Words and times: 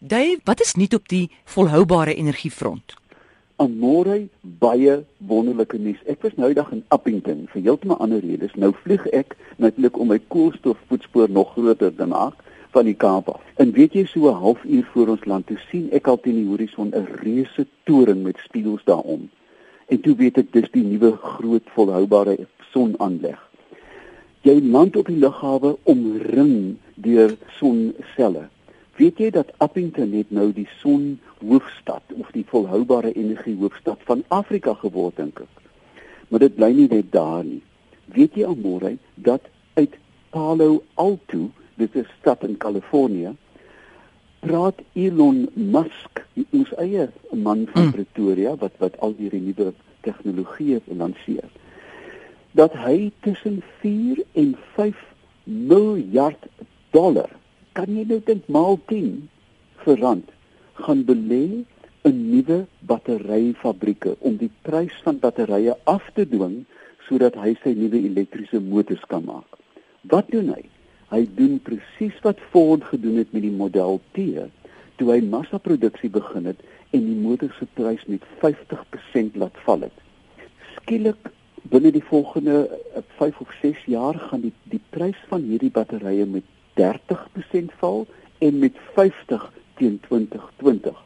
Dave, 0.00 0.38
wat 0.44 0.60
is 0.60 0.74
nuut 0.74 0.94
op 0.94 1.08
die 1.08 1.30
volhoubare 1.44 2.14
energiefront? 2.14 2.94
Amore 3.56 4.28
baie 4.40 5.04
wonderlike 5.16 5.78
nuus. 5.78 5.98
Ek 6.06 6.22
was 6.22 6.36
nou 6.38 6.52
eendag 6.52 6.68
in 6.70 6.84
Appington 6.94 7.40
vir 7.50 7.64
heeltemal 7.64 7.98
ander 8.04 8.20
redes. 8.22 8.52
Nou 8.54 8.70
vlieg 8.84 9.08
ek 9.10 9.34
natuurlik 9.56 9.96
om 9.98 10.12
my 10.12 10.20
koolstofvoetspoor 10.30 11.32
nog 11.34 11.50
groter 11.56 11.90
te 11.90 12.06
maak 12.06 12.38
van 12.76 12.86
die 12.86 12.94
Kaap 12.94 13.32
af. 13.32 13.40
En 13.58 13.72
weet 13.74 13.96
jy 13.98 14.04
so 14.06 14.30
'n 14.30 14.38
halfuur 14.38 14.84
voor 14.92 15.08
ons 15.16 15.24
land 15.24 15.46
toe 15.46 15.58
sien 15.70 15.88
ek 15.90 16.06
al 16.06 16.20
teen 16.20 16.38
die 16.38 16.46
horison 16.46 16.94
'n 16.94 17.08
reuse 17.18 17.66
toring 17.84 18.22
met 18.22 18.38
spieëls 18.38 18.84
daarom. 18.84 19.28
En 19.88 20.00
toe 20.00 20.14
weet 20.14 20.38
ek 20.38 20.52
dis 20.52 20.70
die 20.70 20.84
nuwe 20.84 21.16
groot 21.16 21.66
volhoubare 21.74 22.46
sonaanleg. 22.70 23.50
Jy 24.42 24.60
land 24.62 24.96
op 24.96 25.06
die 25.06 25.18
lughawe 25.18 25.76
omring 25.82 26.76
deur 26.94 27.36
sonselle. 27.58 28.48
Weet 28.98 29.20
jy 29.22 29.30
dat 29.30 29.52
Appington 29.62 30.10
net 30.10 30.30
nou 30.34 30.48
die 30.52 30.68
son 30.80 31.20
hoofstad 31.38 32.02
of 32.18 32.30
die 32.34 32.44
volhoubare 32.50 33.12
energie 33.12 33.54
hoofstad 33.60 34.02
van 34.10 34.24
Afrika 34.34 34.74
geword 34.80 35.16
dink 35.20 35.38
ek. 35.44 35.62
Maar 36.28 36.42
dit 36.42 36.56
bly 36.56 36.72
nie 36.74 36.88
net 36.90 37.12
daar 37.14 37.44
nie. 37.46 37.62
Weet 38.14 38.34
jy 38.34 38.48
almore 38.48 38.96
dat 39.14 39.46
uit 39.78 39.94
Palo 40.34 40.82
Alto 40.94 41.50
dit 41.78 41.94
is 41.94 42.06
'n 42.06 42.18
stad 42.20 42.42
in 42.42 42.56
Kalifornië 42.56 43.36
praat 44.40 44.82
Elon 44.92 45.48
Musk 45.54 46.22
ons 46.50 46.74
eie 46.78 47.08
man 47.32 47.66
van 47.72 47.82
hmm. 47.82 47.92
Pretoria 47.92 48.56
wat 48.56 48.74
wat 48.82 48.98
al 48.98 49.14
hierdie 49.18 49.42
nuwe 49.42 49.72
tegnologieë 50.06 50.80
lanseer 51.00 51.50
dat 52.58 52.74
hy 52.84 53.10
tussen 53.26 53.62
4 53.80 54.22
en 54.32 54.54
5 54.74 55.02
miljard 55.44 56.46
dollar 56.90 57.30
kan 57.78 57.94
jy 57.94 58.02
nou 58.10 58.18
dink 58.26 58.46
maal 58.50 58.80
10 58.90 59.10
vir 59.84 60.00
rand 60.02 60.30
gaan 60.82 61.04
belê 61.06 61.44
in 62.08 62.16
nuwe 62.30 62.56
batteryfabrieke 62.90 64.16
om 64.26 64.38
die 64.40 64.50
prys 64.66 64.96
van 65.04 65.20
batterye 65.22 65.76
af 65.92 66.08
te 66.16 66.24
dwing 66.26 66.56
sodat 67.06 67.38
hy 67.38 67.52
sy 67.62 67.76
nuwe 67.78 68.00
elektriese 68.08 68.58
motors 68.64 69.04
kan 69.12 69.22
maak. 69.28 69.60
Wat 70.10 70.26
doen 70.34 70.50
hy? 70.56 70.64
Hy 71.12 71.22
doen 71.38 71.54
presies 71.68 72.18
wat 72.26 72.42
Ford 72.50 72.82
gedoen 72.90 73.22
het 73.22 73.30
met 73.36 73.46
die 73.46 73.54
Model 73.54 74.02
T 74.18 74.26
toe 74.98 75.12
hy 75.12 75.22
massaproduksie 75.22 76.10
begin 76.18 76.50
het 76.50 76.66
en 76.90 77.06
die 77.06 77.16
motor 77.22 77.54
se 77.60 77.70
prys 77.78 78.02
met 78.10 78.26
50% 78.42 79.38
laat 79.38 79.64
val 79.68 79.86
het. 79.86 80.04
Skielik 80.74 81.30
binne 81.70 81.94
die 81.94 82.02
volgende 82.10 82.64
5 83.22 83.28
eh, 83.28 83.42
of 83.46 83.56
6 83.62 83.86
jaar 83.94 84.18
gaan 84.28 84.48
die 84.48 84.54
die 84.74 84.82
prys 84.90 85.26
van 85.30 85.46
hierdie 85.46 85.70
batterye 85.70 86.26
met 86.26 86.57
30% 86.80 87.74
val 87.80 88.06
en 88.38 88.58
met 88.58 88.78
50 88.94 89.52
teen 89.80 90.00
2020. 90.06 91.04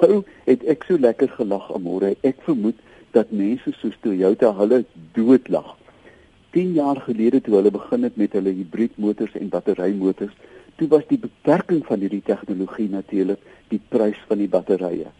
Nou 0.00 0.22
het 0.44 0.66
ek 0.70 0.84
so 0.88 0.98
lekker 0.98 1.30
gelag 1.38 1.70
amore. 1.74 2.14
Ek 2.22 2.42
vermoed 2.46 2.78
dat 3.14 3.30
mense 3.30 3.72
soos 3.78 3.96
Toyota 4.02 4.52
hulle 4.58 4.84
doodlag 5.14 5.74
10 6.54 6.72
jaar 6.72 7.00
gelede 7.02 7.40
toe 7.40 7.54
hulle 7.54 7.70
begin 7.74 8.02
het 8.06 8.16
met 8.16 8.32
hulle 8.32 8.52
hibriedmotors 8.54 9.34
en 9.34 9.48
batterymotors, 9.50 10.34
toe 10.78 10.86
was 10.88 11.06
die 11.10 11.18
beperking 11.18 11.80
van 11.86 11.98
hierdie 11.98 12.22
tegnologie 12.22 12.86
natuurlik 12.90 13.40
die 13.72 13.80
prys 13.90 14.20
van 14.28 14.38
die 14.38 14.48
batterye. 14.48 15.10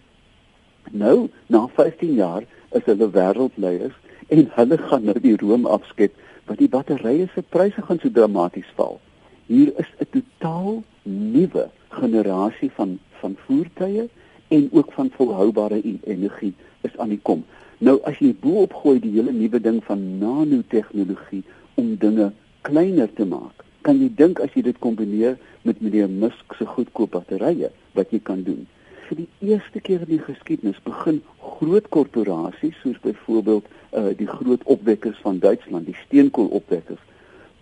Nou, 0.90 1.28
na 1.50 1.64
15 1.74 2.14
jaar 2.14 2.46
is 2.70 2.86
hulle 2.86 3.10
wêreldleiers 3.16 3.96
en 4.30 4.46
hulle 4.54 4.78
gaan 4.78 5.10
nou 5.10 5.16
die 5.26 5.34
room 5.42 5.66
afskep 5.66 6.14
want 6.46 6.60
die 6.62 6.70
batterye 6.70 7.26
se 7.34 7.42
pryse 7.56 7.82
gaan 7.82 7.98
so 7.98 8.14
dramaties 8.14 8.70
val. 8.78 9.00
Hier 9.46 9.72
is 9.76 9.90
'n 10.00 10.06
totaal 10.10 10.82
nuwe 11.02 11.68
generasie 11.88 12.70
van 12.70 12.98
van 13.20 13.36
voertuie 13.46 14.08
en 14.48 14.68
ook 14.72 14.92
van 14.92 15.10
volhoubare 15.16 15.98
energie 16.04 16.54
is 16.80 16.96
aan 16.96 17.08
die 17.08 17.20
kom. 17.22 17.44
Nou 17.78 17.98
as 18.02 18.18
jy 18.18 18.34
boop 18.40 18.74
gooi 18.74 19.00
die 19.00 19.12
hele 19.16 19.32
nuwe 19.32 19.60
ding 19.60 19.84
van 19.84 20.18
nanotegnologie 20.18 21.42
om 21.74 21.96
dinge 21.96 22.32
kleiner 22.60 23.12
te 23.12 23.24
maak, 23.24 23.64
kan 23.80 24.00
jy 24.00 24.10
dink 24.16 24.40
as 24.40 24.52
jy 24.54 24.62
dit 24.62 24.78
kombineer 24.78 25.36
met 25.62 25.80
meneer 25.80 26.08
Musk 26.08 26.54
se 26.58 26.66
goedkoop 26.66 27.10
batterye 27.10 27.70
wat 27.92 28.10
jy 28.10 28.20
kan 28.22 28.42
doen. 28.42 28.66
Vir 29.08 29.16
die 29.16 29.28
eerste 29.50 29.80
keer 29.80 30.04
in 30.06 30.14
die 30.16 30.24
geskiedenis 30.24 30.80
begin 30.84 31.20
groot 31.40 31.88
korporasies 31.88 32.76
soos 32.82 33.00
byvoorbeeld 33.04 33.66
uh, 33.92 34.12
die 34.16 34.28
groot 34.28 34.64
opwekkers 34.64 35.18
van 35.24 35.38
Duitsland, 35.38 35.86
die 35.86 35.98
steenkoolopwekkers, 36.06 37.02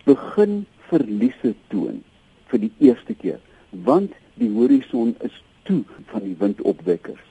begin 0.07 0.63
verliese 0.93 1.53
toon 1.73 2.01
vir 2.51 2.65
die 2.67 2.71
eerste 2.89 3.17
keer, 3.17 3.41
want 3.85 4.13
die 4.37 4.49
horison 4.53 5.15
is 5.25 5.35
toe 5.67 5.81
van 6.11 6.25
die 6.25 6.35
windopwekkers. 6.39 7.21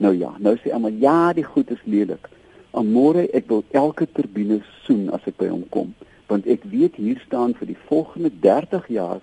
Nou 0.00 0.14
ja, 0.16 0.32
nou 0.40 0.56
sê 0.60 0.72
almal 0.72 0.96
ja, 1.02 1.32
die 1.36 1.44
goed 1.44 1.70
is 1.74 1.82
lelik. 1.84 2.30
Amore, 2.76 3.26
ek 3.36 3.48
wil 3.50 3.64
elke 3.76 4.06
turbine 4.14 4.60
soen 4.86 5.08
as 5.12 5.26
ek 5.28 5.36
by 5.40 5.50
hom 5.50 5.66
kom, 5.74 5.90
want 6.30 6.46
ek 6.48 6.64
weet 6.72 6.96
hier 7.02 7.18
staan 7.26 7.52
vir 7.58 7.72
die 7.72 7.80
volgende 7.88 8.30
30 8.44 8.86
jaar 8.94 9.20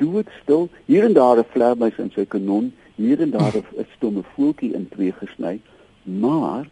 doodstil, 0.00 0.68
hier 0.88 1.06
en 1.06 1.14
daar 1.14 1.38
'n 1.38 1.50
vleermuis 1.52 1.98
in 1.98 2.10
sy 2.14 2.24
kanon, 2.24 2.72
hier 2.96 3.20
en 3.20 3.30
daar 3.30 3.54
'n 3.60 3.86
stomme 3.96 4.24
voeltjie 4.34 4.74
in 4.74 4.88
twee 4.88 5.12
gesny, 5.12 5.60
maar 6.04 6.68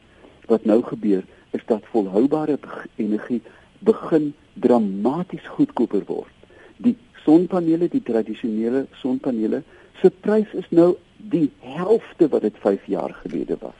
wat 0.47 0.65
nou 0.65 0.83
gebeur 0.83 1.23
is 1.53 1.65
dat 1.67 1.85
volhoubare 1.93 2.59
energie 2.97 3.43
begin 3.79 4.35
dramaties 4.55 5.47
goedkoper 5.47 6.03
word. 6.07 6.38
Die 6.85 6.97
sonpanele, 7.25 7.89
die 7.93 8.03
tradisionele 8.03 8.87
sonpanele, 9.03 9.63
se 10.01 10.11
prys 10.11 10.51
is 10.59 10.67
nou 10.71 10.95
die 11.17 11.49
helfte 11.61 12.29
wat 12.33 12.47
dit 12.47 12.57
5 12.63 12.87
jaar 12.87 13.15
gelede 13.23 13.59
was. 13.61 13.77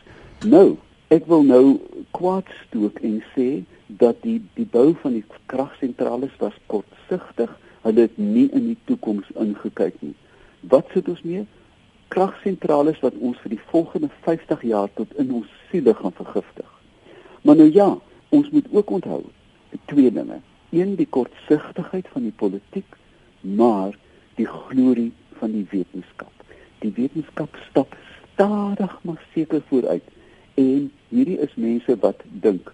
Nou, 0.47 0.77
ek 1.15 1.27
wil 1.31 1.45
nou 1.47 1.79
kwaad 2.17 2.49
stook 2.67 2.99
en 3.07 3.21
sê 3.35 3.49
dat 3.87 4.19
die 4.23 4.41
die 4.59 4.67
bou 4.69 4.93
van 5.03 5.15
die 5.17 5.25
kragsentrale 5.47 6.29
was 6.39 6.57
kortsigtig. 6.67 7.53
Hulle 7.87 8.09
het 8.09 8.19
nie 8.19 8.49
in 8.53 8.67
die 8.73 8.79
toekoms 8.91 9.31
ingekyk 9.39 10.03
nie. 10.03 10.15
Wat 10.61 10.91
sit 10.93 11.09
ons 11.09 11.23
mee? 11.23 11.47
Kragsentrale 12.13 12.97
wat 13.01 13.17
ons 13.21 13.39
vir 13.45 13.55
die 13.55 13.65
volgende 13.71 14.11
50 14.27 14.63
jaar 14.67 14.91
tot 14.99 15.15
in 15.17 15.33
ons 15.41 15.49
siele 15.71 15.95
gaan 15.95 16.15
vergiftig. 16.17 16.69
Maar 17.43 17.57
nou 17.57 17.71
ja, 17.73 17.89
ons 18.35 18.51
moet 18.51 18.67
ook 18.73 18.91
onthou 18.91 19.23
twee 19.87 20.13
dinge. 20.13 20.41
Een 20.71 20.95
die 20.97 21.07
kortsigtigheid 21.07 22.09
van 22.13 22.23
die 22.23 22.35
politiek, 22.37 22.97
maar 23.41 23.97
die 24.37 24.47
glorie 24.47 25.13
van 25.39 25.53
die 25.53 25.67
wetenskap. 25.71 26.33
Die 26.79 26.93
wetenskap 26.97 27.57
stap 27.71 27.97
stadig 28.33 28.99
maar 29.03 29.23
seker 29.33 29.63
vooruit 29.69 30.05
en 30.55 30.91
hierdie 31.09 31.39
is 31.39 31.55
mense 31.55 31.97
wat 32.03 32.23
dink 32.43 32.73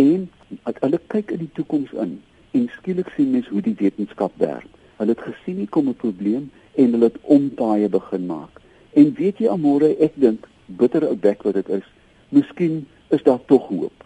en 0.00 0.28
as 0.68 0.78
hulle 0.80 1.00
kyk 1.12 1.32
in 1.34 1.42
die 1.44 1.50
toekoms 1.56 1.92
in 2.04 2.14
en 2.56 2.68
skielik 2.78 3.10
sien 3.16 3.32
mense 3.32 3.52
hoe 3.52 3.64
die 3.64 3.76
wetenskap 3.80 4.32
werk. 4.40 4.68
Hulle 5.00 5.16
het 5.16 5.24
gesien 5.26 5.60
hier 5.60 5.68
kom 5.68 5.88
'n 5.88 5.98
probleem 6.04 6.50
en 6.74 6.92
hulle 6.92 7.10
het 7.10 7.20
ompaaie 7.22 7.88
begin 7.88 8.26
maak. 8.26 8.60
En 8.92 9.14
weet 9.14 9.38
jy 9.38 9.48
amore, 9.48 9.96
ek 9.96 10.12
dink 10.14 10.48
bitter 10.66 11.08
ou 11.08 11.16
bek 11.16 11.42
wat 11.42 11.54
dit 11.54 11.68
is. 11.68 11.86
Miskien 12.28 12.86
is 13.08 13.22
daar 13.22 13.44
tog 13.46 13.68
hoop. 13.68 14.01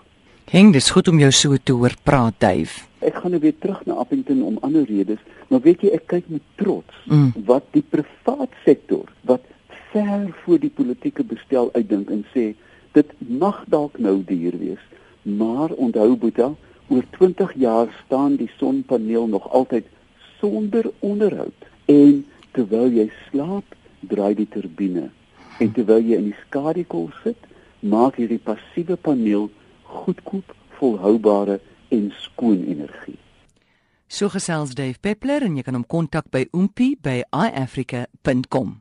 Heng, 0.47 0.69
dis 0.71 0.93
goed 0.95 1.09
om 1.11 1.19
jou 1.19 1.33
so 1.35 1.57
te 1.59 1.75
hoor 1.75 1.97
praat, 2.07 2.37
Dave. 2.39 2.85
Ek 3.03 3.17
gaan 3.19 3.33
nou 3.35 3.41
weer 3.43 3.55
terug 3.59 3.81
na 3.83 3.97
Appington 3.99 4.45
om 4.47 4.61
ander 4.63 4.85
redes, 4.87 5.19
maar 5.51 5.65
weet 5.65 5.83
jy 5.83 5.91
ek 5.97 6.05
kyk 6.13 6.29
met 6.31 6.45
trots 6.63 7.01
mm. 7.11 7.33
wat 7.49 7.67
die 7.75 7.83
privaat 7.83 8.55
sektor 8.63 9.11
wat 9.27 9.43
ver 9.91 10.29
voor 10.45 10.61
die 10.63 10.71
politieke 10.71 11.27
bestel 11.27 11.73
uitdink 11.75 12.15
en 12.15 12.23
sê 12.31 12.47
dit 12.95 13.11
mag 13.27 13.59
dalk 13.75 13.99
nou 13.99 14.21
duur 14.29 14.55
wees, 14.63 14.87
maar 15.27 15.75
onthou 15.75 16.13
Boeta, 16.15 16.53
oor 16.95 17.11
20 17.19 17.59
jaar 17.67 17.91
staan 18.05 18.39
die 18.39 18.51
sonpaneel 18.55 19.27
nog 19.35 19.51
altyd 19.51 19.91
sonder 20.39 20.93
onderhoud 21.03 21.71
en 21.91 22.23
terwyl 22.55 22.95
jy 22.95 23.11
slaap, 23.27 23.75
draai 24.07 24.39
die 24.39 24.51
turbine 24.55 25.09
en 25.59 25.75
terwyl 25.75 26.07
jy 26.07 26.23
in 26.23 26.31
die 26.31 26.41
skadukol 26.47 27.11
sit, 27.27 27.51
maak 27.83 28.23
hierdie 28.23 28.45
passiewe 28.47 28.95
paneel 28.95 29.51
goedkoop, 29.89 30.55
volhoubare 30.79 31.61
en 31.89 32.11
skoon 32.17 32.65
energie. 32.67 33.19
So 34.07 34.29
gesels 34.31 34.75
Dave 34.79 35.01
Peppler 35.03 35.43
en 35.43 35.57
jy 35.59 35.65
kan 35.67 35.75
hom 35.75 35.87
kontak 35.87 36.31
by 36.31 36.47
oompie 36.55 36.95
by 37.03 37.23
iafrica.com. 37.35 38.77